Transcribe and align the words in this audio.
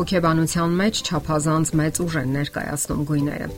Հոգեբանության 0.00 0.76
մեջ 0.80 0.98
ճափազանց 1.06 1.70
մեծ 1.76 1.98
ուժ 2.00 2.14
են 2.16 2.30
ներկայացնում 2.32 3.00
գույները։ 3.10 3.48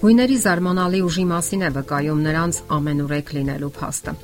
Գույների 0.00 0.36
զարմանալի 0.44 1.00
ուժի 1.04 1.24
մասին 1.28 1.64
է 1.66 1.68
վկայում 1.74 2.22
նրանց 2.24 2.60
ամենուրեք 2.76 3.32
լինելու 3.36 3.68
փաստը։ 3.76 4.14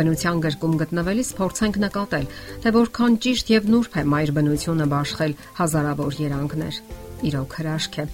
Բնության 0.00 0.40
գրկում 0.46 0.74
գտնվելիս 0.80 1.30
փորձենք 1.38 1.78
նկատել, 1.84 2.26
թե 2.64 2.72
որքան 2.78 3.18
ճիշտ 3.22 3.54
եւ 3.54 3.70
նուրբ 3.76 3.94
է 4.02 4.04
մայր 4.16 4.34
բնությունը 4.40 4.88
բաշխել 4.96 5.36
հազարավոր 5.62 6.18
երանգներ։ 6.26 6.82
Իրոք 7.30 7.56
հրաշք 7.60 8.00
է։ 8.02 8.08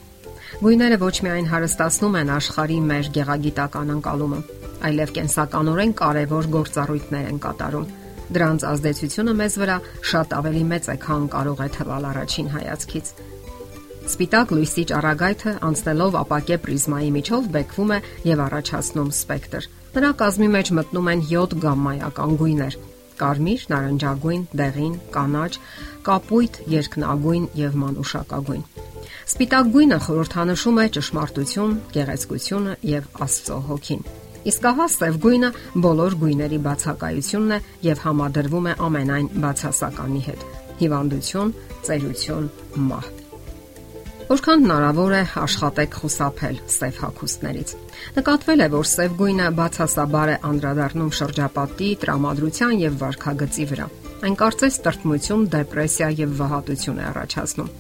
Գույները 0.61 1.01
ոչ 1.01 1.17
միայն 1.25 1.51
հարստացնում 1.55 2.21
են 2.21 2.37
աշխարհի 2.37 2.79
մեր 2.93 3.11
գեղագիտական 3.17 3.97
անկալումը, 3.97 4.45
այլև 4.93 5.17
կենսականորեն 5.17 5.99
կարևոր 6.03 6.53
գործառույթներ 6.61 7.33
են 7.33 7.43
կատարում։ 7.49 7.91
Դրանց 8.33 8.65
ազդեցությունը 8.73 9.35
մեզ 9.43 9.59
վրա 9.63 9.77
շատ 10.13 10.35
ավելի 10.39 10.65
մեծ 10.73 10.89
է, 10.93 10.97
քան 11.03 11.29
կարող 11.35 11.63
է 11.63 11.69
թվալ 11.77 12.09
առաջին 12.13 12.49
հայացքից։ 12.57 13.13
Սպիտակ 14.03 14.53
լույսի 14.57 14.83
ճառագայթը 14.91 15.53
անցնելով 15.67 16.17
ապակե 16.23 16.57
պրիզմայի 16.63 17.11
միջով 17.17 17.45
բեկվում 17.57 17.93
է 17.93 17.99
եւ 18.29 18.43
առաջացնում 18.47 19.13
սպեկտր։ 19.15 19.69
Նրա 19.93 20.11
կազմի 20.23 20.49
մեջ 20.57 20.73
մտնում 20.79 21.11
են 21.13 21.23
7 21.31 21.55
գամմայական 21.63 22.35
գույներ՝ 22.43 22.77
կարմիր, 23.23 23.67
նարնջագույն, 23.73 24.43
դեղին, 24.59 24.95
կանաչ, 25.15 25.53
կապույտ, 26.09 26.59
երկնագույն 26.73 27.47
եւ 27.61 27.79
մանուշակագույն։ 27.83 28.67
Սպիտակ 29.33 29.71
գույնը 29.77 30.01
խորհրդանշում 30.09 30.83
է 30.83 30.89
ճշմարտություն, 30.99 31.79
գեղեցկությունը 31.95 32.77
եւ 32.97 33.09
Աստծո 33.29 33.63
հոգին։ 33.71 34.05
Իսկ 34.51 34.69
ահա 34.73 34.87
սև 34.91 35.19
գույնը 35.23 35.51
բոլոր 35.85 36.17
գույների 36.23 36.59
բացակայությունն 36.67 37.57
է 37.57 37.59
եւ 37.87 38.05
համադրվում 38.07 38.69
է 38.73 38.77
ամենայն 38.89 39.29
բացասականի 39.45 40.23
հետ։ 40.27 40.47
Հիվանդություն, 40.83 41.53
ծերություն, 41.87 42.49
մահ։ 42.91 43.11
Որքան 44.33 44.63
հնարավոր 44.65 45.13
է 45.13 45.23
աշխատեք 45.43 45.97
խուսափել 46.03 46.61
սև 46.75 47.01
հագուստներից։ 47.03 47.75
Նկատվել 48.19 48.65
է, 48.67 48.69
որ 48.75 48.87
սև 48.93 49.19
գույնը 49.23 49.49
բացասաբար 49.63 50.33
է 50.33 50.39
անդրադառնում 50.53 51.17
շրջապատի, 51.23 51.91
տրամադրության 52.03 52.81
եւ 52.87 52.97
վարքագծի 53.03 53.69
վրա 53.73 53.91
այն 54.23 54.35
կարծես 54.39 54.77
տրտմություն, 54.85 55.45
դեպրեսիա 55.53 56.09
եւ 56.23 56.35
վհատություն 56.39 57.01
է 57.03 57.05
առաջացնում։ 57.11 57.71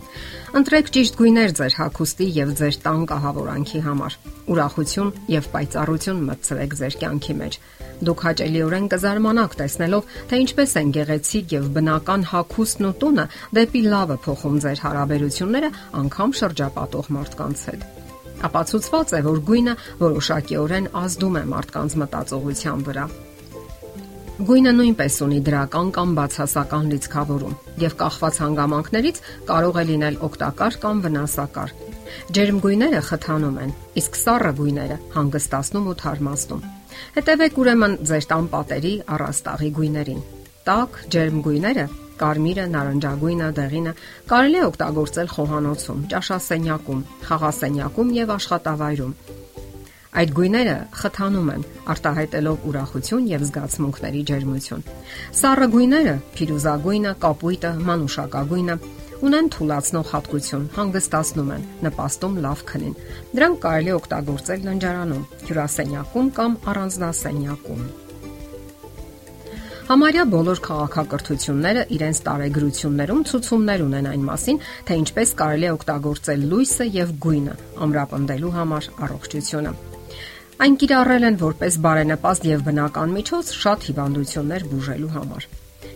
Ընտրեք 0.58 0.90
ճիշտ 0.96 1.16
գույներ 1.20 1.54
ձեր 1.58 1.76
հագուստի 1.78 2.26
եւ 2.36 2.50
ձեր 2.58 2.78
տան 2.82 3.04
կահավորանքի 3.12 3.80
համար։ 3.86 4.16
Ուրախություն 4.52 5.12
եւ 5.32 5.48
պայծառություն 5.52 6.20
մտցրեք 6.28 6.76
ձեր 6.82 6.98
կյանքի 7.02 7.36
մեջ։ 7.42 7.58
Դուք 8.02 8.22
հաճելիորեն 8.26 8.86
կզարմանաք 8.92 9.56
տեսնելով, 9.62 10.12
թե 10.28 10.42
ինչպես 10.42 10.76
են 10.82 10.92
գեղեցիկ 10.98 11.56
եւ 11.56 11.66
բնական 11.78 12.28
հագուստն 12.32 12.88
ու 12.90 12.94
տունը 13.02 13.26
դեպի 13.62 13.82
լավը 13.92 14.16
փոխում 14.26 14.56
ձեր 14.66 14.82
հարաբերությունները 14.82 15.74
անգամ 16.02 16.38
շրջապատող 16.42 17.12
մարդկանց 17.16 17.66
հետ 17.70 17.90
ապացուցված 18.42 19.12
է, 19.14 19.20
որ 19.22 19.36
գույնը 19.46 19.74
որոշակիորեն 20.02 20.88
ազդում 20.98 21.36
է 21.38 21.44
մարդկանց 21.52 21.94
մտածողության 22.02 22.88
վրա։ 22.88 23.04
Գույնը 24.32 24.70
նույնպես 24.72 25.16
ունի 25.26 25.38
դրական 25.44 25.88
կամ 25.92 26.12
բացասական 26.16 26.86
լիցքավորում 26.88 27.56
եւ 27.82 27.96
կախված 28.00 28.36
հանգամանքներից 28.42 29.18
կարող 29.50 29.80
է 29.82 29.84
լինել 29.90 30.14
օգտակար 30.28 30.78
կամ 30.84 31.02
վնասակար։ 31.04 31.74
Ջերմ 32.38 32.60
գույները 32.64 33.02
խթանում 33.08 33.58
են, 33.64 33.74
իսկ 34.00 34.16
սառը 34.22 34.52
գույները 34.62 34.96
հանգստացնում 35.16 35.90
ու 35.92 35.96
թարմացնում։ 36.02 36.64
Հետևեք 37.18 37.60
ուրեմն 37.60 37.98
ձեր 38.08 38.26
տան 38.32 38.48
պատերի 38.56 38.94
առաստաղի 39.18 39.70
գույներին։ 39.76 40.24
Տաք 40.64 40.98
ջերմ 41.12 41.44
գույները 41.44 41.86
կարմիրը, 42.22 42.66
նարնջագույնը, 42.72 43.52
դեղինը 43.60 43.92
կարելի 44.32 44.58
է 44.62 44.66
օգտագործել 44.72 45.30
խոհանոցում, 45.36 46.02
ճաշասենյակում, 46.12 47.06
խաղասենյակում 47.28 48.12
եւ 48.22 48.36
աշխատավայրում 48.38 49.16
Այդ 50.12 50.32
գույները 50.36 50.72
խթանում 50.92 51.46
են, 51.52 51.62
արտահայտելով 51.88 52.64
ուրախություն 52.68 53.28
եւ 53.30 53.44
զգացմունքների 53.48 54.22
ջերմություն։ 54.28 54.82
Սառը 55.38 55.68
գույները՝ 55.72 56.12
փիրուզագույնը, 56.36 57.12
կապույտը, 57.22 57.70
մանուշակագույնը, 57.88 58.74
ունեն 59.22 59.48
թուլացնող 59.54 60.10
հատկություն, 60.12 60.66
հանգստացնում 60.76 61.50
են, 61.56 61.64
նպաստում 61.86 62.36
լավ 62.44 62.64
քնին։ 62.68 62.94
Դրանք 63.32 63.58
կարելի 63.64 63.92
օգտագործել 63.96 64.66
ննջարանում, 64.68 65.24
հյուրասենյակում 65.48 66.28
կամ 66.38 66.56
առանձնասենյակում։ 66.72 67.84
Համարյա 69.92 70.24
բոլոր 70.32 70.60
քաղաքակրթությունները 70.66 71.86
իրենց 71.96 72.20
տարեգրություններում 72.28 73.24
ցուցումներ 73.32 73.82
ունեն 73.86 74.10
այն 74.12 74.26
մասին, 74.28 74.60
թե 74.88 74.98
ինչպես 75.02 75.34
կարելի 75.42 75.68
է 75.68 75.72
օգտագործել 75.76 76.44
լույսը 76.52 76.86
եւ 77.00 77.16
գույնը 77.26 77.56
ամրապնդելու 77.88 78.52
համար 78.58 78.92
առողջությունը։ 79.08 79.74
Այն 80.62 80.76
կիրառել 80.78 81.24
են 81.26 81.36
որպես 81.40 81.76
բարենպաստ 81.82 82.44
եւ 82.46 82.60
բնական 82.68 83.12
միջոց 83.16 83.48
շատ 83.58 83.86
հիվանդություններ 83.88 84.64
բուժելու 84.70 85.08
համար։ 85.14 85.46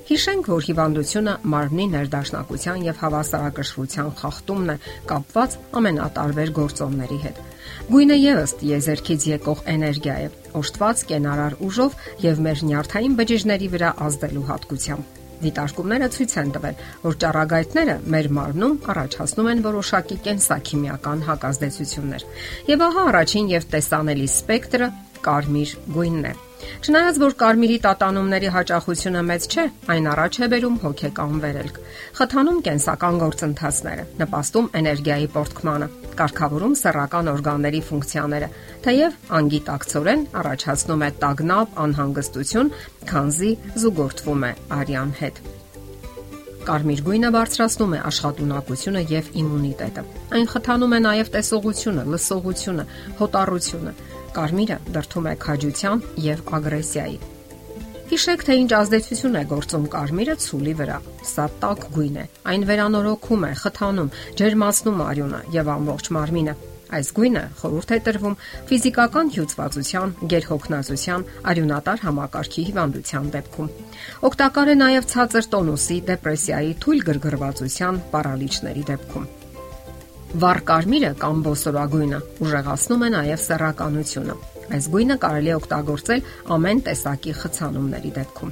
Հիշենք, 0.09 0.49
որ 0.51 0.65
հիվանդությունը 0.67 1.35
մարմնի 1.53 1.87
ներդաշնակության 1.93 2.83
եւ 2.87 2.99
հավասարակշռության 3.03 4.11
խախտումն 4.23 4.73
է 4.75 4.77
կապված 5.13 5.55
ամենատարբեր 5.81 6.51
գործոնների 6.59 7.19
հետ։ 7.27 7.39
Գույնը 7.93 8.17
եւս 8.23 8.57
տիեզերքից 8.65 9.29
եկող 9.37 9.63
էներգիա 9.77 10.17
է, 10.27 10.33
օժտված 10.63 11.05
կենարար 11.13 11.57
ուժով 11.69 11.97
եւ 12.27 12.43
մեր 12.49 12.67
նյարդային 12.73 13.17
բջիջների 13.23 13.71
վրա 13.77 13.93
ազդելու 14.09 14.45
հատկությամբ։ 14.51 15.26
Դիտարկումները 15.43 16.09
ցույց 16.17 16.35
են 16.43 16.53
տվել, 16.57 16.81
որ 17.05 17.19
ճառագայթները 17.25 17.97
մեր 18.15 18.29
մարմնում 18.39 18.79
առաջացնում 18.95 19.51
են 19.53 19.63
որոշակի 19.67 20.19
կենսաքիմիական 20.27 21.25
հակազդեցություններ։ 21.29 22.27
Եվ 22.73 22.89
ահա 22.89 23.07
առաջին 23.13 23.55
եւ 23.57 23.71
տեսանելի 23.77 24.29
սպեկտրը 24.33 24.93
կարմիր 25.27 25.79
գույնն 25.97 26.31
է։ 26.33 26.37
Չնայած 26.87 27.17
որ 27.19 27.33
կարմիրի 27.35 27.77
տատանումների 27.83 28.51
հաճախությունը 28.55 29.23
մեծ 29.27 29.47
չէ, 29.51 29.63
այն 29.91 30.05
առաջ 30.07 30.37
է 30.39 30.49
բերում 30.53 30.77
հոգեկան 30.85 31.41
վերելք։ 31.43 31.81
Խթանում 32.19 32.61
կենսական 32.69 33.19
գործընթացները, 33.23 34.05
նպաստում 34.21 34.69
էներգիայի 34.81 35.27
պորտկմանը, 35.35 35.89
կարգավորում 36.21 36.77
սեռական 36.83 37.33
օրգանների 37.35 37.83
ֆունկցիաները, 37.91 38.51
թեև 38.87 39.19
անգիտակցորեն 39.41 40.25
առաջացնում 40.47 41.03
է 41.03 41.11
տագնապ, 41.27 41.77
անհանգստություն, 41.87 42.73
քանզի 43.11 43.53
զուգորդվում 43.83 44.47
է 44.47 44.53
արյան 44.79 45.15
հետ։ 45.27 45.45
Կարմիր 46.67 47.01
գույնը 47.07 47.29
բարձրացնում 47.35 47.93
է 47.95 47.99
աշխատունակությունը 48.11 49.03
եւ 49.11 49.27
իմունիտետը։ 49.43 50.03
Այն 50.35 50.47
խթանում 50.51 50.95
է 50.97 50.99
նաեւ 51.07 51.29
տեսողությունը, 51.37 52.05
լսողությունը, 52.15 52.85
հոտառությունը, 53.21 53.93
Կարմիրը 54.37 54.79
դրթում 54.97 55.27
է 55.33 55.35
քաջության 55.47 56.05
եւ 56.27 56.45
ագրեսիայի։ 56.61 57.19
Հիշեք, 58.07 58.43
թե 58.47 58.55
ինչ 58.63 58.71
ազդեցություն 58.77 59.37
է 59.41 59.41
գործում 59.51 59.87
կարմիրը 59.91 60.35
ցուլի 60.45 60.75
վրա։ 60.79 60.99
Սա 61.27 61.47
տաք 61.63 61.87
գույն 61.97 62.19
է։ 62.23 62.25
Այն 62.53 62.67
վերանորոգում 62.69 63.47
է, 63.49 63.53
խթանում, 63.63 64.13
ջերմացնում 64.39 65.01
արյունը 65.07 65.41
եւ 65.57 65.71
ամբողջ 65.75 66.11
մարմինը։ 66.17 66.55
Այս 66.97 67.09
գույնը 67.17 67.43
խորհուրդ 67.59 67.93
է 67.97 67.99
տրվում 68.07 68.37
ֆիզիկական 68.69 69.33
հյուծվածության, 69.37 70.13
գերհոգնածության, 70.31 71.25
արյունատար 71.51 72.05
համակարգի 72.07 72.67
հիվանդության 72.69 73.27
դեպքում։ 73.35 73.73
Օգտակար 74.31 74.71
է 74.71 74.77
նաև 74.85 75.11
ցածր 75.17 75.51
տոնուսի, 75.57 75.99
դեպրեսիայի, 76.13 76.79
թույլ 76.87 77.03
գրգռվածության, 77.11 78.01
պարալիչների 78.15 78.87
դեպքում։ 78.93 79.27
Վառ 80.37 80.59
կարմիրը 80.69 81.11
կամ 81.17 81.39
բոսորագույնը 81.47 82.17
ուժեղացնում 82.45 83.05
է 83.07 83.09
նաև 83.15 83.39
սեռականությունը։ 83.41 84.35
Այս 84.77 84.89
գույնը 84.93 85.17
կարելի 85.23 85.53
է 85.53 85.55
օգտագործել 85.57 86.27
ամեն 86.57 86.83
տեսակի 86.89 87.33
խցանումների 87.39 88.11
դեպքում։ 88.19 88.51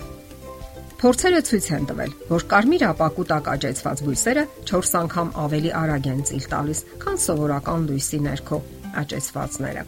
Փորձերը 1.03 1.43
ցույց 1.51 1.69
են 1.77 1.85
տվել, 1.91 2.15
որ 2.31 2.47
կարմիր 2.55 2.87
ապակու 2.89 3.27
տակ 3.35 3.53
աճեցված 3.55 4.03
բույսերը 4.07 4.47
4 4.73 4.97
անգամ 5.03 5.35
ավելի 5.45 5.75
արագ 5.85 6.11
են 6.15 6.25
ծիլ 6.31 6.49
տալիս, 6.55 6.81
քան 7.05 7.23
սովորական 7.29 7.87
լույսի 7.93 8.25
ներքո 8.25 8.63
աճեցվածները։ 9.05 9.87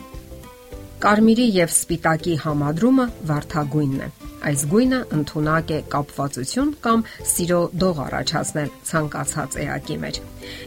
Կարմիրի 1.07 1.51
եւ 1.57 1.77
սպիտակի 1.81 2.41
համադրումը 2.45 3.11
վարդագույնն 3.33 4.05
է։ 4.05 4.11
Այս 4.47 4.61
գույնը 4.71 4.99
ընդունակ 5.17 5.71
է 5.75 5.79
կապվածություն 5.91 6.69
կամ 6.85 7.01
սիրո 7.31 7.57
դող 7.83 7.97
առաջացնել 8.05 8.69
ցանկացած 8.91 9.57
էակի 9.65 9.97
մեջ։ 10.05 10.21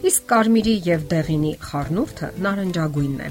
Իսկ 0.10 0.26
կարմիրի 0.31 0.74
եւ 0.88 1.06
դեղինի 1.14 1.54
խառնուրդը 1.68 2.30
նարնջագույնն 2.48 3.24
է։ 3.24 3.30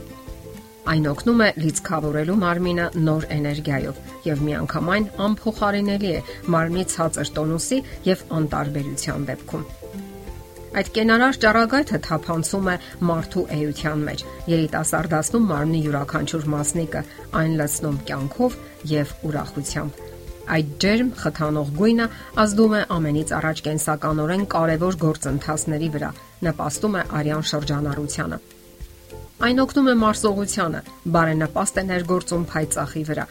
Այն 0.89 1.11
օգնում 1.13 1.43
է 1.45 1.51
լիցքավորելու 1.65 2.39
մարմինը 2.45 2.87
նոր 3.11 3.29
էներգիայով 3.37 4.01
եւ 4.31 4.43
միանգամայն 4.49 5.11
անփոխարինելի 5.29 6.13
է 6.17 6.25
մարմնի 6.57 6.85
ցածր 6.97 7.33
տոնուսի 7.37 7.83
եւ 8.09 8.25
անտարբերության 8.41 9.29
դեպքում։ 9.29 9.69
Այդ 10.79 10.93
կենարար 10.97 11.39
ճառագայթը 11.45 11.99
թափանցում 12.09 12.69
է 12.73 12.81
մարդու 13.11 13.47
էության 13.59 14.05
մեջ, 14.09 14.27
երիտասարդացնում 14.57 15.49
մարմնի 15.53 15.87
յուրաքանչյուր 15.89 16.53
մասնիկը, 16.57 17.07
այն 17.41 17.57
լցնում 17.61 18.05
կյանքով 18.09 18.61
եւ 18.97 19.17
ուրախությամբ 19.29 20.08
Այդ 20.49 20.69
ջերմ 20.83 21.09
խթանող 21.23 21.73
գույնը 21.79 22.07
ազդում 22.45 22.77
է 22.79 22.83
ամենից 22.99 23.33
առաջ 23.39 23.65
կենսականորեն 23.69 24.45
կարևոր 24.55 25.01
գործընթացների 25.03 25.91
վրա, 25.97 26.13
նպաստում 26.49 26.97
է 26.99 27.03
արյան 27.19 27.45
շրջանառությանը։ 27.53 28.39
Այն 29.39 29.61
օգնում 29.63 29.89
է 29.89 29.93
մարսողությանը, 29.99 30.79
բարենպաստ 31.15 31.77
է 31.79 31.83
ներգործում 31.89 32.47
փայծախի 32.51 33.03
վրա, 33.07 33.27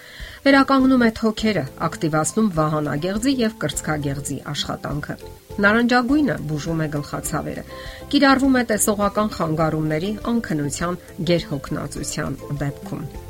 վերականգնում 0.45 1.03
է 1.03 1.09
թոքերը, 1.19 1.65
ակտիվացնում 1.87 2.47
վահանագեղձի 2.61 3.35
եւ 3.41 3.57
կրծքագեղձի 3.65 4.39
աշխատանքը։ 4.55 5.19
Նարնջագույնը 5.67 6.39
բուժում 6.47 6.83
է 6.87 6.91
գլխացավերը, 6.95 7.67
կիրառվում 8.15 8.59
է 8.63 8.65
տեսողական 8.71 9.31
խանգարումների, 9.35 10.11
անքնության, 10.31 11.01
գերհոգնածության 11.27 12.43
դեպքում։ 12.63 13.26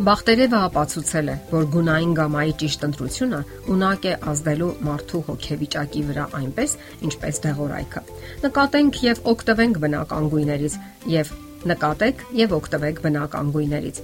Բախտերևը 0.00 0.58
ապացուցել 0.64 1.26
է, 1.28 1.32
որ 1.50 1.64
գունային 1.74 2.12
գամայի 2.16 2.52
ճիշտ 2.60 2.84
ընտրությունը 2.86 3.40
ունակ 3.74 4.06
է 4.08 4.14
ազդելու 4.30 4.68
մարդու 4.86 5.20
հոգեվիճակի 5.26 6.04
վրա 6.08 6.24
այնպես, 6.38 6.76
ինչպես 7.08 7.40
դեղորայքը։ 7.44 8.02
Նկատենք 8.46 9.00
եւ 9.04 9.20
օգտվենք 9.34 9.80
բնական 9.84 10.30
գույներից 10.32 10.78
եւ 11.12 11.34
նկատեք 11.72 12.24
եւ 12.40 12.56
օգտվեք 12.60 13.04
բնական 13.04 13.52
գույներից 13.58 14.02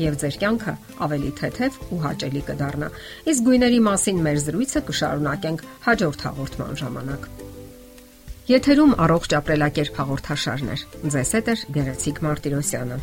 եւ 0.00 0.18
ձեր 0.24 0.40
կյանքը 0.40 0.76
ավելի 1.04 1.30
թեթև 1.36 1.78
ու 1.92 2.00
հաճելի 2.08 2.42
կդառնա։ 2.48 2.90
Իսկ 3.28 3.46
գույների 3.50 3.80
մասին 3.90 4.24
մեր 4.24 4.42
զրույցը 4.48 4.84
կշարունակենք 4.88 5.64
հաջորդ 5.84 6.28
հաղորդման 6.30 6.80
ժամանակ։ 6.80 7.30
Եթերում 8.50 8.96
առողջ 9.04 9.34
ապրելակերպ 9.36 10.00
հաղորդաշարներ։ 10.00 10.84
Ձեզ 11.12 11.32
հետ 11.36 11.50
է 11.52 11.54
Գեղեցիկ 11.76 12.22
Մարտիրոսյանը։ 12.24 13.02